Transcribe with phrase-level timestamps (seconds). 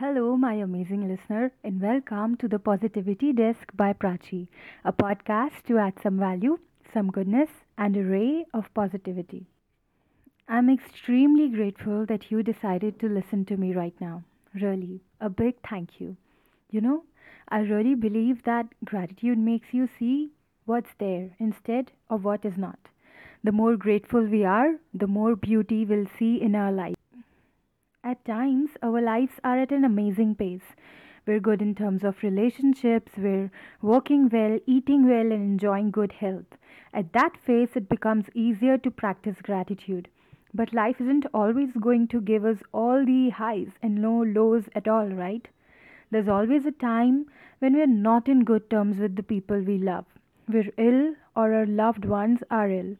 [0.00, 4.48] Hello, my amazing listener, and welcome to the Positivity Desk by Prachi,
[4.82, 6.58] a podcast to add some value,
[6.94, 9.44] some goodness, and a ray of positivity.
[10.48, 14.22] I'm extremely grateful that you decided to listen to me right now.
[14.54, 16.16] Really, a big thank you.
[16.70, 17.04] You know,
[17.50, 20.30] I really believe that gratitude makes you see
[20.64, 22.78] what's there instead of what is not.
[23.44, 26.96] The more grateful we are, the more beauty we'll see in our life.
[28.02, 30.74] At times, our lives are at an amazing pace.
[31.26, 33.50] We're good in terms of relationships, we're
[33.82, 36.56] working well, eating well, and enjoying good health.
[36.94, 40.08] At that phase, it becomes easier to practice gratitude.
[40.54, 44.88] But life isn't always going to give us all the highs and no lows at
[44.88, 45.46] all, right?
[46.10, 47.26] There's always a time
[47.58, 50.06] when we're not in good terms with the people we love.
[50.48, 52.96] We're ill or our loved ones are ill.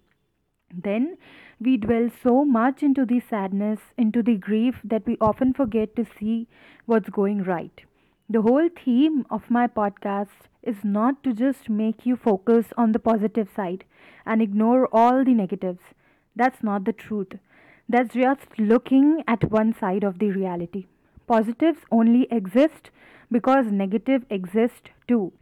[0.73, 1.19] Then
[1.61, 6.05] we dwell so much into the sadness, into the grief, that we often forget to
[6.05, 6.47] see
[6.87, 7.83] what's going right.
[8.29, 12.99] The whole theme of my podcast is not to just make you focus on the
[12.99, 13.85] positive side
[14.25, 15.81] and ignore all the negatives.
[16.37, 17.33] That's not the truth.
[17.89, 20.87] That's just looking at one side of the reality.
[21.27, 22.91] Positives only exist
[23.31, 25.33] because negative exist too.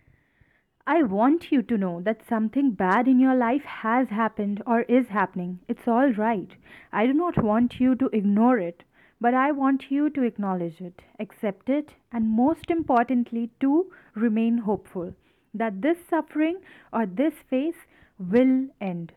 [0.90, 5.08] I want you to know that something bad in your life has happened or is
[5.08, 5.58] happening.
[5.68, 6.48] It's all right.
[6.90, 8.84] I do not want you to ignore it,
[9.20, 15.12] but I want you to acknowledge it, accept it, and most importantly, to remain hopeful
[15.52, 17.84] that this suffering or this phase
[18.18, 19.12] will end.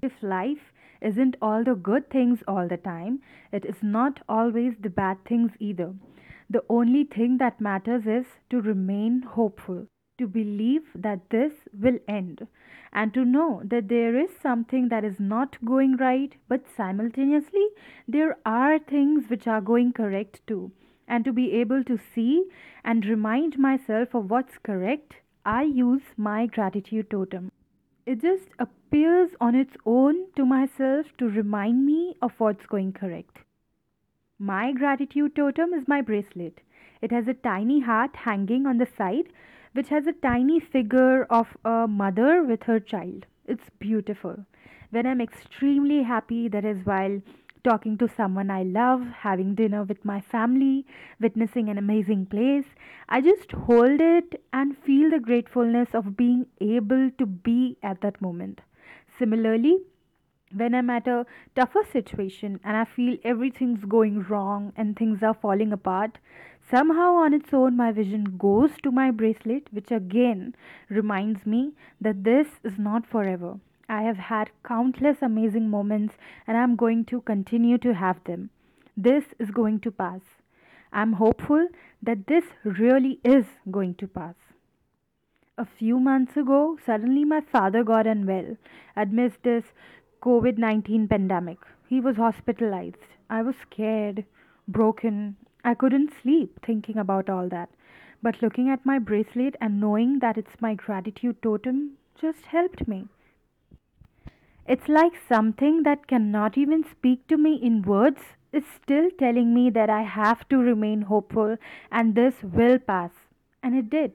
[0.00, 3.20] If life isn't all the good things all the time,
[3.52, 5.92] it is not always the bad things either.
[6.48, 9.88] The only thing that matters is to remain hopeful
[10.20, 12.46] to believe that this will end
[12.92, 17.66] and to know that there is something that is not going right, but simultaneously
[18.08, 20.70] there are things which are going correct too.
[21.08, 22.44] And to be able to see
[22.84, 27.50] and remind myself of what's correct, I use my gratitude totem.
[28.06, 33.38] It just appears on its own to myself to remind me of what's going correct.
[34.38, 36.60] My gratitude totem is my bracelet.
[37.02, 39.28] It has a tiny heart hanging on the side
[39.72, 43.26] which has a tiny figure of a mother with her child.
[43.46, 44.44] It's beautiful.
[44.90, 47.20] When I'm extremely happy, that is while
[47.62, 50.86] talking to someone I love, having dinner with my family,
[51.20, 52.64] witnessing an amazing place.
[53.08, 58.20] I just hold it and feel the gratefulness of being able to be at that
[58.20, 58.60] moment.
[59.18, 59.78] Similarly,
[60.54, 65.34] when I'm at a tougher situation and I feel everything's going wrong and things are
[65.34, 66.18] falling apart,
[66.70, 70.54] Somehow, on its own, my vision goes to my bracelet, which again
[70.88, 73.58] reminds me that this is not forever.
[73.88, 76.14] I have had countless amazing moments
[76.46, 78.50] and I'm going to continue to have them.
[78.96, 80.20] This is going to pass.
[80.92, 81.66] I'm hopeful
[82.00, 84.36] that this really is going to pass.
[85.58, 88.56] A few months ago, suddenly my father got unwell
[88.96, 89.64] amidst this
[90.22, 91.58] COVID 19 pandemic.
[91.88, 93.18] He was hospitalized.
[93.28, 94.24] I was scared,
[94.68, 97.70] broken, I couldn't sleep thinking about all that.
[98.22, 103.08] But looking at my bracelet and knowing that it's my gratitude totem just helped me.
[104.66, 108.20] It's like something that cannot even speak to me in words
[108.52, 111.56] is still telling me that I have to remain hopeful
[111.90, 113.10] and this will pass.
[113.62, 114.12] And it did.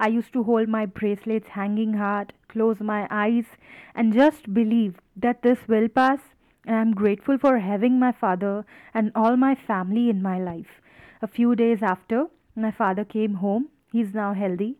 [0.00, 3.44] I used to hold my bracelet's hanging hard, close my eyes,
[3.94, 6.18] and just believe that this will pass
[6.66, 10.80] and I'm grateful for having my father and all my family in my life.
[11.20, 12.26] A few days after,
[12.56, 13.68] my father came home.
[13.92, 14.76] He's now healthy.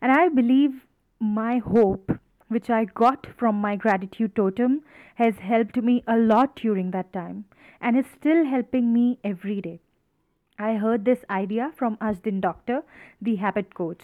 [0.00, 0.86] And I believe
[1.20, 2.12] my hope,
[2.48, 4.82] which I got from my gratitude totem,
[5.16, 7.44] has helped me a lot during that time
[7.80, 9.80] and is still helping me every day.
[10.58, 12.82] I heard this idea from Ashdin Doctor,
[13.20, 14.02] the habit coach,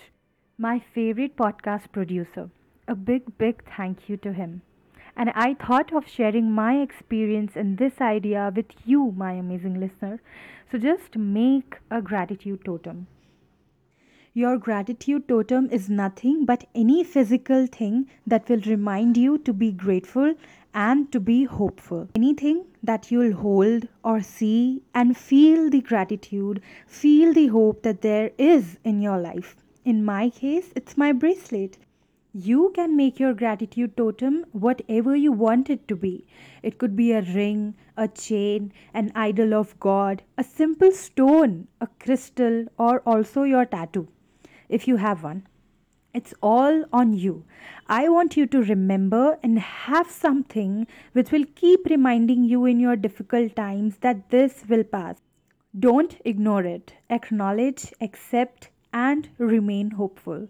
[0.58, 2.50] my favorite podcast producer.
[2.88, 4.62] A big, big thank you to him
[5.20, 10.22] and I thought of sharing my experience and this idea with you, my amazing listener.
[10.72, 13.06] So just make a gratitude totem.
[14.32, 19.72] Your gratitude totem is nothing but any physical thing that will remind you to be
[19.72, 20.34] grateful
[20.72, 22.08] and to be hopeful.
[22.14, 28.30] Anything that you'll hold or see and feel the gratitude, feel the hope that there
[28.38, 29.54] is in your life.
[29.84, 31.76] In my case, it's my bracelet.
[32.32, 36.26] You can make your gratitude totem whatever you want it to be.
[36.62, 41.88] It could be a ring, a chain, an idol of God, a simple stone, a
[41.98, 44.06] crystal, or also your tattoo,
[44.68, 45.48] if you have one.
[46.14, 47.44] It's all on you.
[47.88, 52.94] I want you to remember and have something which will keep reminding you in your
[52.94, 55.16] difficult times that this will pass.
[55.76, 56.94] Don't ignore it.
[57.08, 60.48] Acknowledge, accept, and remain hopeful.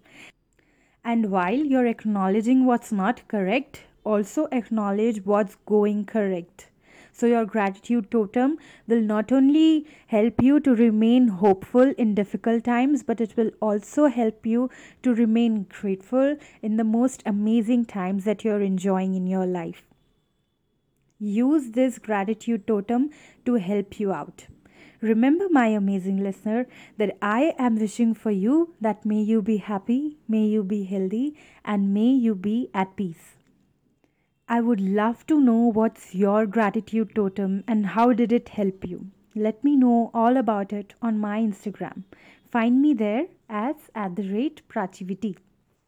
[1.04, 6.68] And while you're acknowledging what's not correct, also acknowledge what's going correct.
[7.12, 13.02] So, your gratitude totem will not only help you to remain hopeful in difficult times,
[13.02, 14.70] but it will also help you
[15.02, 19.82] to remain grateful in the most amazing times that you're enjoying in your life.
[21.18, 23.10] Use this gratitude totem
[23.44, 24.46] to help you out.
[25.00, 26.66] Remember, my amazing listener,
[26.98, 31.36] that I am wishing for you that may you be happy, may you be healthy,
[31.64, 33.36] and may you be at peace.
[34.46, 39.06] I would love to know what's your gratitude totem and how did it help you.
[39.34, 42.02] Let me know all about it on my Instagram.
[42.50, 45.36] Find me there as at the rate Prachiviti.